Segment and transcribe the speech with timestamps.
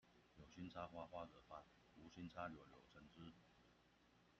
[0.37, 1.63] 有心插花花惹發，
[1.95, 3.31] 無心插柳柳橙汁